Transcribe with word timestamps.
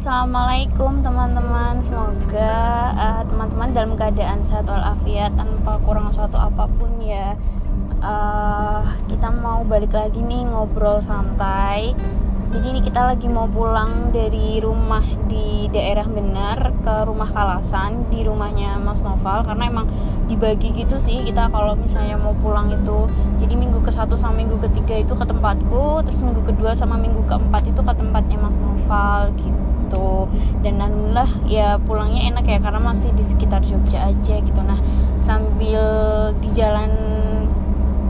assalamualaikum 0.00 1.04
teman-teman. 1.04 1.76
Semoga 1.76 2.56
uh, 2.96 3.20
teman-teman 3.28 3.68
dalam 3.76 3.92
keadaan 4.00 4.40
sehat 4.40 4.64
walafiat 4.64 5.28
tanpa 5.36 5.76
kurang 5.84 6.08
suatu 6.08 6.40
apa 6.40 6.64
pun 6.80 6.88
ya. 7.04 7.36
Uh, 8.00 8.80
kita 9.12 9.28
mau 9.28 9.60
balik 9.60 9.92
lagi 9.92 10.24
nih 10.24 10.48
ngobrol 10.48 11.04
santai. 11.04 11.92
Jadi 12.50 12.66
ini 12.66 12.80
kita 12.82 13.06
lagi 13.06 13.30
mau 13.30 13.46
pulang 13.46 14.10
dari 14.10 14.58
rumah 14.58 15.06
di 15.30 15.70
daerah 15.70 16.02
Benar 16.02 16.82
ke 16.82 16.94
rumah 17.06 17.30
Kalasan 17.30 18.10
di 18.10 18.26
rumahnya 18.26 18.74
Mas 18.82 19.06
Noval. 19.06 19.46
Karena 19.46 19.70
emang 19.70 19.86
dibagi 20.26 20.74
gitu 20.74 20.98
sih 20.98 21.22
kita 21.22 21.46
kalau 21.54 21.78
misalnya 21.78 22.18
mau 22.18 22.34
pulang 22.34 22.74
itu. 22.74 23.06
Jadi 23.38 23.54
minggu 23.54 23.78
ke 23.86 23.94
satu 23.94 24.18
sama 24.18 24.42
minggu 24.42 24.58
ketiga 24.66 24.98
itu 24.98 25.14
ke 25.14 25.22
tempatku 25.22 26.02
terus 26.02 26.18
minggu 26.26 26.42
kedua 26.42 26.74
sama 26.74 26.98
minggu 26.98 27.22
keempat 27.30 27.70
itu 27.70 27.80
ke 27.86 27.92
tempatnya 27.94 28.36
Mas 28.42 28.58
Noval 28.58 29.30
gitu. 29.38 30.26
Dan 30.66 30.82
alhamdulillah 30.82 31.30
ya 31.46 31.78
pulangnya 31.78 32.34
enak 32.34 32.50
ya 32.50 32.58
karena 32.58 32.82
masih 32.82 33.14
di 33.14 33.22
sekitar 33.22 33.62
Jogja 33.62 34.10
aja 34.10 34.42
gitu. 34.42 34.58
Nah 34.58 34.82
sambil 35.22 35.82
di 36.42 36.50
jalan 36.50 36.90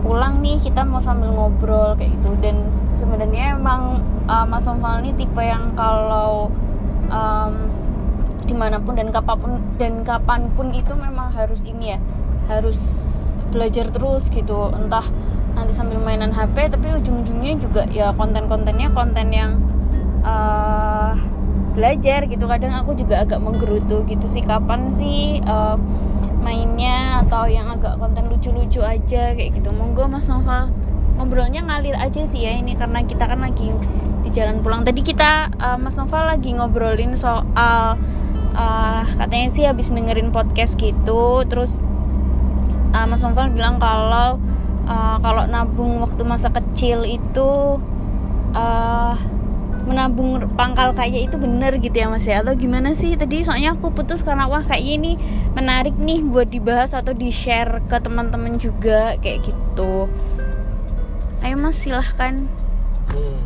pulang 0.00 0.40
nih 0.40 0.56
kita 0.60 0.82
mau 0.82 0.98
sambil 0.98 1.30
ngobrol 1.32 1.94
kayak 1.96 2.16
gitu. 2.18 2.32
Dan 2.40 2.68
sebenarnya 2.96 3.56
emang 3.56 4.02
uh, 4.26 4.44
Mas 4.48 4.64
Noval 4.64 5.04
ini 5.04 5.12
tipe 5.16 5.40
yang 5.40 5.72
kalau 5.76 6.48
um, 7.12 7.52
di 8.44 8.54
mana 8.56 8.82
pun 8.82 8.98
dan 8.98 9.14
kapan 9.14 9.36
pun 9.38 9.52
dan 9.78 9.94
kapan 10.02 10.40
pun 10.58 10.74
itu 10.74 10.90
memang 10.96 11.30
harus 11.30 11.62
ini 11.62 11.94
ya 11.94 11.98
harus 12.50 12.80
belajar 13.54 13.92
terus 13.92 14.32
gitu. 14.32 14.72
Entah 14.74 15.06
nanti 15.54 15.74
sambil 15.74 16.00
mainan 16.00 16.32
HP 16.32 16.70
tapi 16.70 16.94
ujung-ujungnya 16.96 17.58
juga 17.60 17.82
ya 17.90 18.14
konten-kontennya 18.14 18.90
konten 18.90 19.30
yang 19.30 19.60
uh, 20.26 21.14
belajar 21.76 22.26
gitu. 22.26 22.44
Kadang 22.50 22.74
aku 22.74 22.98
juga 22.98 23.22
agak 23.22 23.38
menggerutu 23.38 24.02
gitu 24.08 24.26
sih 24.26 24.42
kapan 24.42 24.90
sih 24.90 25.38
uh, 25.46 25.78
mainnya 26.40 27.22
atau 27.24 27.46
yang 27.46 27.68
agak 27.68 28.00
konten 28.00 28.26
lucu-lucu 28.32 28.80
aja 28.80 29.36
kayak 29.36 29.60
gitu. 29.60 29.70
Monggo 29.70 30.08
Mas 30.08 30.26
Nova. 30.26 30.72
Ngobrolnya 31.20 31.60
ngalir 31.60 31.94
aja 32.00 32.24
sih 32.24 32.48
ya 32.48 32.56
ini 32.56 32.72
karena 32.74 33.04
kita 33.04 33.28
kan 33.28 33.44
lagi 33.44 33.70
di 34.24 34.30
jalan 34.32 34.64
pulang. 34.64 34.82
Tadi 34.82 35.04
kita 35.04 35.52
uh, 35.60 35.76
Mas 35.76 36.00
Nova 36.00 36.32
lagi 36.32 36.56
ngobrolin 36.56 37.12
soal 37.12 38.00
uh, 38.56 39.02
katanya 39.20 39.48
sih 39.52 39.64
habis 39.68 39.92
dengerin 39.92 40.32
podcast 40.32 40.80
gitu. 40.80 41.44
Terus 41.44 41.84
uh, 42.96 43.04
Mas 43.04 43.20
Nova 43.20 43.52
bilang 43.52 43.76
kalau 43.76 44.40
uh, 44.88 45.16
kalau 45.20 45.44
nabung 45.44 46.00
waktu 46.00 46.24
masa 46.24 46.48
kecil 46.48 47.04
itu 47.04 47.76
uh, 48.56 49.14
menabung 49.90 50.38
pangkal 50.54 50.94
kaya 50.94 51.26
itu 51.26 51.34
bener 51.34 51.74
gitu 51.82 51.92
ya 51.98 52.06
mas 52.06 52.22
ya? 52.30 52.46
Atau 52.46 52.54
gimana 52.54 52.94
sih? 52.94 53.18
Tadi 53.18 53.42
soalnya 53.42 53.74
aku 53.74 53.90
putus 53.90 54.22
karena 54.22 54.46
wah 54.46 54.62
kayak 54.62 54.86
ini 54.86 55.18
menarik 55.58 55.98
nih 55.98 56.22
buat 56.22 56.46
dibahas 56.46 56.94
atau 56.94 57.10
di 57.10 57.34
share 57.34 57.82
ke 57.90 57.98
teman-teman 57.98 58.62
juga 58.62 59.18
kayak 59.18 59.50
gitu. 59.50 60.06
Ayo 61.42 61.58
mas 61.58 61.74
silahkan. 61.74 62.46
Hmm. 63.10 63.42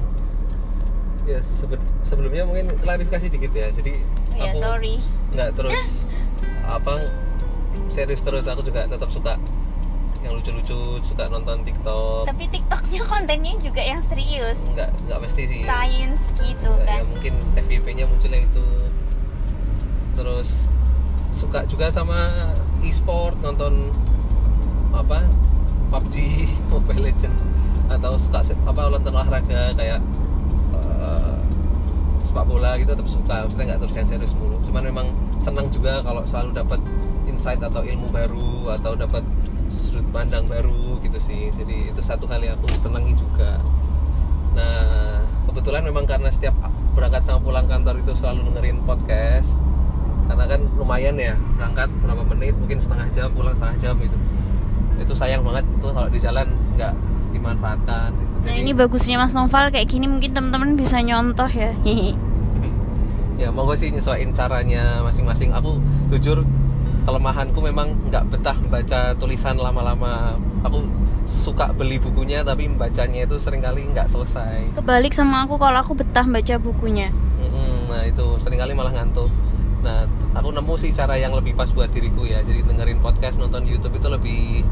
ya 1.24 1.40
sebe 1.40 1.80
sebelumnya 2.04 2.44
mungkin 2.44 2.68
klarifikasi 2.84 3.32
dikit 3.32 3.52
ya. 3.56 3.72
Jadi 3.72 3.96
ya 4.36 4.52
aku 4.52 4.60
sorry. 4.60 4.94
nggak 5.32 5.56
terus 5.56 6.04
apa 6.76 7.08
serius 7.88 8.20
terus 8.20 8.44
aku 8.44 8.60
juga 8.60 8.84
tetap 8.84 9.08
suka 9.08 9.40
lucu-lucu 10.38 11.00
suka 11.04 11.30
nonton 11.30 11.62
TikTok. 11.62 12.26
Tapi 12.26 12.44
TikToknya 12.50 13.00
kontennya 13.06 13.54
juga 13.62 13.82
yang 13.82 14.00
serius. 14.02 14.58
Nggak 14.74 14.90
nggak 15.06 15.18
mesti 15.22 15.42
sih. 15.46 15.60
Science 15.62 16.34
gitu 16.36 16.70
ya, 16.82 16.86
kan. 16.86 16.98
ya 17.00 17.04
mungkin 17.06 17.34
FYP-nya 17.58 18.04
muncul 18.10 18.30
yang 18.30 18.44
itu. 18.44 18.66
Terus 20.14 20.70
suka 21.34 21.66
juga 21.66 21.90
sama 21.90 22.50
e-sport 22.86 23.34
nonton 23.42 23.90
apa 24.94 25.26
PUBG 25.90 26.14
Mobile 26.70 27.10
Legend 27.10 27.34
atau 27.90 28.16
suka 28.16 28.40
apa 28.64 28.80
nonton 28.88 29.12
olahraga 29.12 29.74
kayak 29.76 30.00
eh, 30.74 31.33
sepak 32.34 32.50
bola 32.50 32.74
gitu 32.74 32.90
tetap 32.98 33.06
suka. 33.06 33.46
Maksudnya 33.46 33.64
nggak 33.70 33.80
terus 33.86 33.94
yang 33.94 34.08
serius 34.10 34.34
mulu. 34.34 34.58
Cuman 34.66 34.82
memang 34.90 35.06
senang 35.38 35.70
juga 35.70 36.02
kalau 36.02 36.26
selalu 36.26 36.50
dapat 36.58 36.82
insight 37.30 37.62
atau 37.62 37.86
ilmu 37.86 38.10
baru 38.10 38.74
atau 38.74 38.98
dapat 38.98 39.22
sudut 39.70 40.02
pandang 40.10 40.42
baru 40.50 40.98
gitu 40.98 41.14
sih. 41.22 41.54
Jadi 41.54 41.94
itu 41.94 42.00
satu 42.02 42.26
hal 42.26 42.42
yang 42.42 42.58
aku 42.58 42.66
senangi 42.74 43.14
juga. 43.14 43.62
Nah 44.58 45.22
kebetulan 45.46 45.86
memang 45.86 46.10
karena 46.10 46.26
setiap 46.26 46.58
berangkat 46.98 47.22
sama 47.22 47.38
pulang 47.38 47.70
kantor 47.70 48.02
itu 48.02 48.18
selalu 48.18 48.50
dengerin 48.50 48.82
podcast. 48.82 49.62
Karena 50.26 50.50
kan 50.50 50.66
lumayan 50.74 51.14
ya 51.14 51.38
berangkat 51.54 51.86
berapa 52.02 52.22
menit 52.34 52.58
mungkin 52.58 52.82
setengah 52.82 53.14
jam 53.14 53.30
pulang 53.30 53.54
setengah 53.54 53.78
jam 53.78 53.94
itu 54.02 54.18
itu 54.98 55.14
sayang 55.14 55.46
banget 55.46 55.62
tuh 55.78 55.94
kalau 55.94 56.10
di 56.10 56.18
jalan 56.18 56.50
nggak 56.74 56.98
dimanfaatkan. 57.30 58.10
gitu. 58.10 58.33
Nah 58.44 58.54
ini 58.54 58.76
bagusnya 58.76 59.16
Mas 59.16 59.32
Noval 59.32 59.72
kayak 59.72 59.88
gini 59.88 60.06
mungkin 60.06 60.36
teman-teman 60.36 60.76
bisa 60.76 61.00
nyontoh 61.00 61.48
ya. 61.48 61.72
Ya 63.34 63.50
monggo 63.50 63.74
sih 63.74 63.90
nyesuaiin 63.90 64.30
caranya 64.30 65.02
masing-masing. 65.02 65.50
Aku 65.50 65.82
jujur 66.14 66.46
kelemahanku 67.02 67.58
memang 67.58 67.98
nggak 68.06 68.30
betah 68.30 68.54
baca 68.70 69.10
tulisan 69.18 69.58
lama-lama. 69.58 70.38
Aku 70.62 70.86
suka 71.26 71.74
beli 71.74 71.98
bukunya 71.98 72.46
tapi 72.46 72.70
membacanya 72.70 73.26
itu 73.26 73.34
sering 73.42 73.58
kali 73.58 73.90
nggak 73.90 74.06
selesai. 74.06 74.78
Kebalik 74.78 75.10
sama 75.10 75.50
aku 75.50 75.58
kalau 75.58 75.82
aku 75.82 75.98
betah 75.98 76.22
baca 76.22 76.54
bukunya. 76.62 77.10
Nah 77.90 78.06
itu 78.06 78.38
sering 78.38 78.62
kali 78.62 78.70
malah 78.70 78.94
ngantuk. 78.94 79.34
Nah 79.82 80.06
aku 80.38 80.54
nemu 80.54 80.74
sih 80.78 80.94
cara 80.94 81.18
yang 81.18 81.34
lebih 81.34 81.58
pas 81.58 81.68
buat 81.74 81.90
diriku 81.90 82.22
ya. 82.30 82.38
Jadi 82.46 82.62
dengerin 82.62 83.02
podcast 83.02 83.42
nonton 83.42 83.66
YouTube 83.66 83.98
itu 83.98 84.06
lebih 84.06 84.62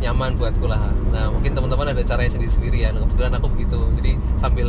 nyaman 0.00 0.36
buatku 0.36 0.66
lah. 0.68 0.92
Nah 1.12 1.32
mungkin 1.32 1.56
teman-teman 1.56 1.92
ada 1.92 2.02
caranya 2.04 2.30
sendiri-sendiri 2.36 2.84
ya. 2.84 2.90
Kebetulan 2.92 3.32
aku 3.36 3.46
begitu. 3.52 3.78
Jadi 3.96 4.12
sambil 4.36 4.68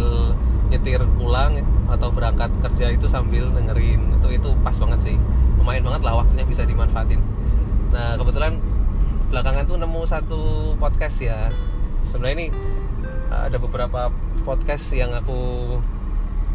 nyetir 0.67 0.99
pulang 1.15 1.63
atau 1.88 2.11
berangkat 2.11 2.51
kerja 2.59 2.91
itu 2.91 3.07
sambil 3.07 3.47
dengerin 3.55 4.19
itu 4.19 4.27
itu 4.39 4.49
pas 4.63 4.75
banget 4.75 4.99
sih. 5.11 5.15
Lumayan 5.59 5.83
banget 5.88 6.01
lah 6.07 6.23
waktunya 6.23 6.45
bisa 6.47 6.63
dimanfaatin. 6.63 7.19
Nah 7.91 8.15
kebetulan 8.19 8.59
belakangan 9.27 9.63
tuh 9.67 9.77
nemu 9.79 10.01
satu 10.07 10.41
podcast 10.79 11.17
ya. 11.19 11.51
Sebenarnya 12.07 12.35
ini 12.39 12.47
uh, 13.31 13.51
ada 13.51 13.59
beberapa 13.59 14.11
podcast 14.47 14.95
yang 14.95 15.11
aku 15.11 15.75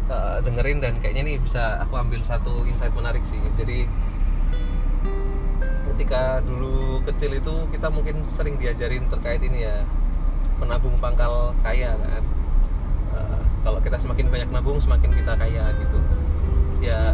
uh, 0.09 0.37
dengerin 0.41 0.81
dan 0.81 0.97
kayaknya 0.97 1.23
nih 1.29 1.37
bisa 1.37 1.77
aku 1.85 1.93
ambil 1.97 2.25
satu 2.25 2.65
insight 2.65 2.93
menarik 2.97 3.21
sih. 3.29 3.37
Jadi 3.53 3.85
ketika 5.93 6.41
dulu 6.41 7.05
kecil 7.05 7.37
itu 7.37 7.53
kita 7.69 7.87
mungkin 7.93 8.25
sering 8.33 8.57
diajarin 8.57 9.05
terkait 9.13 9.45
ini 9.45 9.69
ya 9.69 9.85
menabung 10.57 10.97
pangkal 10.97 11.53
kaya 11.61 11.93
kan. 11.93 12.23
Uh, 13.13 13.41
kalau 13.61 13.79
kita 13.79 14.01
semakin 14.01 14.25
banyak 14.33 14.49
nabung 14.49 14.81
semakin 14.81 15.13
kita 15.13 15.37
kaya 15.37 15.69
gitu. 15.77 15.99
Ya 16.81 17.13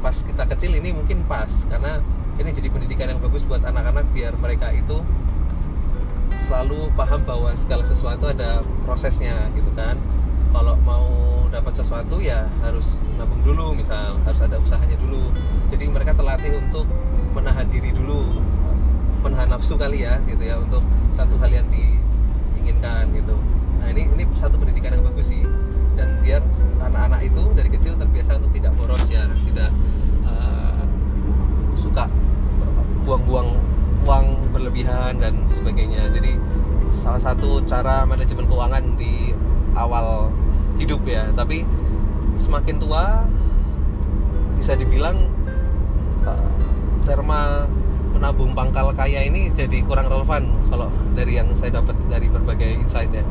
pas 0.00 0.16
kita 0.24 0.48
kecil 0.56 0.72
ini 0.80 0.90
mungkin 0.96 1.22
pas 1.28 1.68
karena 1.68 2.00
ini 2.40 2.50
jadi 2.50 2.72
pendidikan 2.72 3.12
yang 3.12 3.20
bagus 3.20 3.44
buat 3.44 3.60
anak-anak 3.60 4.08
biar 4.16 4.34
mereka 4.40 4.72
itu 4.72 5.04
selalu 6.48 6.90
paham 6.98 7.22
bahwa 7.22 7.52
segala 7.54 7.84
sesuatu 7.84 8.32
ada 8.32 8.64
prosesnya 8.88 9.52
gitu 9.52 9.68
kan. 9.76 10.00
Kalau 10.52 10.76
mau 10.84 11.08
dapat 11.52 11.76
sesuatu 11.76 12.20
ya 12.24 12.48
harus 12.64 12.96
nabung 13.20 13.40
dulu 13.44 13.76
misal 13.76 14.16
harus 14.24 14.40
ada 14.40 14.56
usahanya 14.56 14.96
dulu. 14.96 15.28
Jadi 15.68 15.84
mereka 15.92 16.16
terlatih 16.16 16.56
untuk 16.56 16.88
menahan 17.32 17.66
diri 17.72 17.90
dulu 17.90 18.22
menahan 19.22 19.48
nafsu 19.48 19.78
kali 19.78 20.04
ya 20.04 20.18
gitu 20.26 20.42
ya 20.42 20.58
untuk 20.58 20.82
satu 21.14 21.38
hal 21.38 21.50
yang 21.50 21.66
diinginkan 21.70 23.08
gitu. 23.14 23.38
Nah 23.80 23.86
ini 23.90 24.10
ini 24.12 24.24
satu 24.34 24.58
pendidikan 24.58 24.94
yang 24.98 25.04
bagus 25.06 25.30
sih. 25.30 25.46
Dan 25.92 26.24
biar 26.24 26.40
anak-anak 26.80 27.20
itu 27.20 27.42
dari 27.52 27.68
kecil 27.68 27.92
terbiasa 28.00 28.40
untuk 28.40 28.52
tidak 28.56 28.72
boros 28.80 29.04
ya 29.12 29.28
tidak 29.44 29.70
uh, 30.24 30.80
suka 31.76 32.08
buang-buang 33.04 33.52
uang 34.02 34.26
berlebihan 34.50 35.22
dan 35.22 35.46
sebagainya. 35.46 36.10
Jadi 36.10 36.34
salah 36.90 37.22
satu 37.22 37.62
cara 37.62 38.02
manajemen 38.02 38.44
keuangan 38.50 38.84
di 38.98 39.30
awal 39.78 40.28
hidup 40.76 41.06
ya. 41.06 41.30
Tapi 41.30 41.62
semakin 42.42 42.76
tua 42.82 43.22
bisa 44.58 44.74
dibilang 44.74 45.30
terma 47.02 47.66
menabung 48.12 48.54
pangkal 48.54 48.94
kaya 48.94 49.26
ini 49.26 49.50
jadi 49.50 49.82
kurang 49.82 50.06
relevan 50.06 50.46
kalau 50.70 50.86
dari 51.18 51.42
yang 51.42 51.50
saya 51.58 51.82
dapat 51.82 51.96
dari 52.06 52.30
berbagai 52.30 52.78
insight 52.78 53.10
ya. 53.10 53.24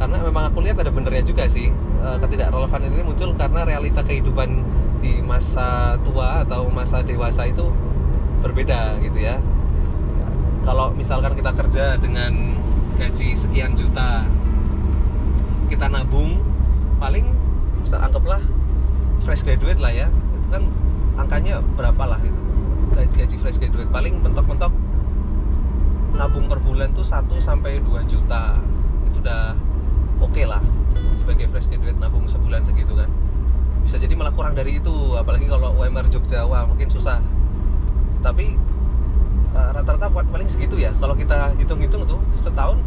Karena 0.00 0.18
memang 0.18 0.50
aku 0.50 0.66
lihat 0.66 0.82
ada 0.82 0.90
benernya 0.90 1.22
juga 1.22 1.46
sih 1.46 1.70
uh, 2.02 2.18
ketidakrelevanan 2.18 2.90
ini 2.90 3.04
muncul 3.06 3.30
karena 3.38 3.62
realita 3.62 4.02
kehidupan 4.02 4.58
di 4.98 5.22
masa 5.22 5.94
tua 6.02 6.42
atau 6.42 6.66
masa 6.66 7.06
dewasa 7.06 7.46
itu 7.46 7.70
berbeda 8.42 8.98
gitu 8.98 9.22
ya. 9.22 9.38
Kalau 10.66 10.90
misalkan 10.94 11.38
kita 11.38 11.54
kerja 11.54 11.94
dengan 12.02 12.58
gaji 12.98 13.38
sekian 13.38 13.78
juta 13.78 14.26
kita 15.70 15.86
nabung 15.86 16.42
paling 16.98 17.30
misal 17.82 18.02
anggaplah 18.02 18.42
fresh 19.22 19.46
graduate 19.46 19.78
lah 19.78 19.94
ya. 19.94 20.10
Itu 20.10 20.48
kan 20.50 20.62
angkanya 21.22 21.62
berapa 21.78 22.02
lah 22.02 22.18
gitu 22.26 22.42
gaji 22.96 23.36
fresh 23.40 23.58
graduate. 23.58 23.88
Paling 23.88 24.20
mentok-mentok 24.20 24.72
nabung 26.12 26.46
per 26.46 26.60
bulan 26.60 26.92
tuh 26.92 27.04
1 27.04 27.28
sampai 27.40 27.80
2 27.80 28.04
juta. 28.04 28.60
Itu 29.08 29.24
udah 29.24 29.56
oke 30.20 30.32
okay 30.32 30.44
lah 30.44 30.62
sebagai 31.16 31.48
fresh 31.48 31.68
graduate 31.70 31.98
nabung 31.98 32.28
sebulan 32.28 32.62
segitu 32.66 32.92
kan. 32.96 33.08
Bisa 33.82 33.98
jadi 33.98 34.14
malah 34.14 34.30
kurang 34.30 34.54
dari 34.54 34.78
itu 34.78 34.94
apalagi 35.18 35.48
kalau 35.50 35.74
UMR 35.74 36.06
Jogja. 36.12 36.44
Wah 36.46 36.68
mungkin 36.68 36.86
susah. 36.92 37.18
Tapi 38.22 38.54
uh, 39.56 39.70
rata-rata 39.74 40.06
paling 40.10 40.48
segitu 40.48 40.78
ya. 40.78 40.94
Kalau 41.00 41.16
kita 41.16 41.56
hitung-hitung 41.58 42.06
tuh 42.06 42.20
setahun 42.38 42.78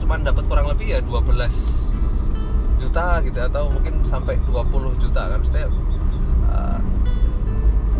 cuma 0.00 0.16
dapat 0.16 0.44
kurang 0.48 0.66
lebih 0.72 0.96
ya 0.96 0.98
12 1.04 1.90
juta 2.80 3.20
gitu 3.20 3.38
atau 3.38 3.68
mungkin 3.68 4.00
sampai 4.02 4.40
20 4.48 4.96
juta 4.96 5.22
kan. 5.28 5.36
Maksudnya 5.38 5.68
uh, 6.48 6.80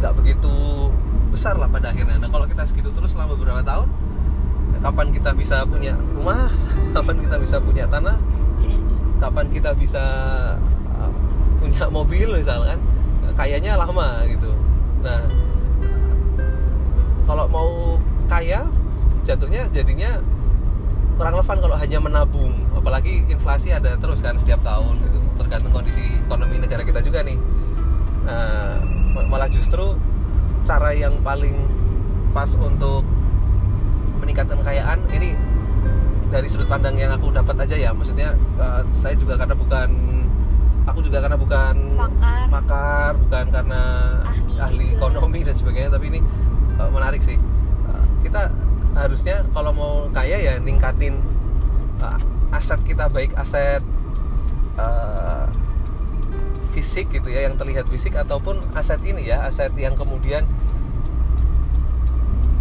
nggak 0.00 0.12
begitu 0.17 0.55
besar 1.31 1.55
lah 1.56 1.71
pada 1.71 1.94
akhirnya. 1.94 2.19
Nah 2.19 2.29
kalau 2.29 2.44
kita 2.44 2.67
segitu 2.67 2.91
terus 2.91 3.15
selama 3.15 3.38
beberapa 3.38 3.62
tahun 3.62 3.88
kapan 4.81 5.12
kita 5.12 5.31
bisa 5.37 5.69
punya 5.69 5.93
rumah 6.17 6.49
kapan 6.97 7.17
kita 7.21 7.37
bisa 7.37 7.56
punya 7.61 7.85
tanah 7.85 8.17
kapan 9.21 9.47
kita 9.53 9.77
bisa 9.77 10.05
uh, 10.97 11.12
punya 11.61 11.85
mobil 11.93 12.32
misalkan 12.32 12.81
kayaknya 13.37 13.77
lama 13.77 14.25
gitu. 14.27 14.50
Nah 15.05 15.23
kalau 17.29 17.47
mau 17.47 17.71
kaya 18.26 18.67
jatuhnya 19.23 19.69
jadinya 19.71 20.19
kurang 21.21 21.37
relevan 21.37 21.59
kalau 21.61 21.76
hanya 21.76 21.99
menabung. 22.00 22.56
Apalagi 22.73 23.29
inflasi 23.29 23.76
ada 23.76 24.00
terus 24.00 24.25
kan 24.25 24.41
setiap 24.41 24.65
tahun 24.65 24.97
gitu. 25.05 25.21
Tergantung 25.37 25.73
kondisi 25.76 26.00
ekonomi 26.25 26.56
negara 26.56 26.81
kita 26.81 27.05
juga 27.05 27.21
nih. 27.21 27.37
Nah, 28.25 28.81
malah 29.29 29.53
justru 29.53 30.00
cara 30.65 30.91
yang 30.95 31.19
paling 31.25 31.57
pas 32.31 32.51
untuk 32.59 33.03
meningkatkan 34.21 34.61
kekayaan 34.62 35.01
ini 35.11 35.35
dari 36.31 36.47
sudut 36.47 36.71
pandang 36.71 36.95
yang 36.95 37.11
aku 37.11 37.35
dapat 37.35 37.67
aja 37.67 37.77
ya. 37.77 37.91
Maksudnya 37.91 38.39
uh, 38.57 38.87
saya 38.95 39.19
juga 39.19 39.35
karena 39.35 39.59
bukan 39.59 39.91
aku 40.87 41.01
juga 41.05 41.19
karena 41.23 41.37
bukan 41.37 41.75
pakar, 41.99 42.47
pakar 42.49 43.11
bukan 43.19 43.45
karena 43.51 43.81
ahli, 44.25 44.55
ahli 44.59 44.87
ekonomi 44.97 45.41
dan 45.43 45.55
sebagainya 45.55 45.91
tapi 45.91 46.07
ini 46.15 46.21
uh, 46.79 46.91
menarik 46.95 47.21
sih. 47.21 47.37
Uh, 47.91 48.05
kita 48.23 48.55
harusnya 48.95 49.43
kalau 49.55 49.71
mau 49.75 49.95
kaya 50.11 50.39
ya 50.39 50.55
ningkatin 50.59 51.19
uh, 52.03 52.19
aset 52.55 52.79
kita 52.87 53.07
baik 53.11 53.35
aset 53.39 53.83
uh, 54.79 55.47
fisik 56.71 57.11
gitu 57.11 57.29
ya 57.29 57.47
yang 57.51 57.59
terlihat 57.59 57.91
fisik 57.91 58.15
ataupun 58.15 58.63
aset 58.79 59.03
ini 59.03 59.27
ya 59.27 59.45
aset 59.47 59.75
yang 59.75 59.99
kemudian 59.99 60.47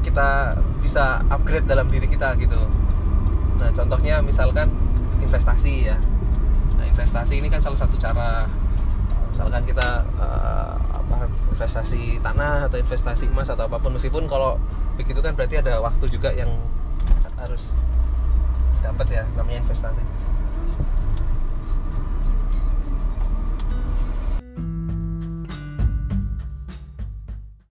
kita 0.02 0.58
bisa 0.82 1.22
upgrade 1.30 1.70
dalam 1.70 1.86
diri 1.86 2.10
kita 2.10 2.34
gitu. 2.42 2.58
Nah 3.62 3.70
contohnya 3.76 4.24
misalkan 4.26 4.72
investasi 5.22 5.94
ya. 5.94 5.98
Nah 6.80 6.86
investasi 6.90 7.38
ini 7.38 7.48
kan 7.52 7.62
salah 7.62 7.78
satu 7.78 7.96
cara 8.02 8.50
misalkan 9.30 9.64
kita 9.70 10.04
uh, 10.18 10.76
apa 10.90 11.30
investasi 11.54 12.18
tanah 12.20 12.68
atau 12.68 12.82
investasi 12.82 13.30
emas 13.30 13.48
atau 13.54 13.70
apa 13.70 13.78
pun 13.78 13.94
meskipun 13.94 14.26
kalau 14.26 14.58
begitu 14.98 15.22
kan 15.22 15.38
berarti 15.38 15.62
ada 15.62 15.80
waktu 15.80 16.12
juga 16.12 16.34
yang 16.34 16.50
harus 17.40 17.72
dapat 18.84 19.08
ya 19.12 19.24
namanya 19.38 19.64
investasi 19.64 20.04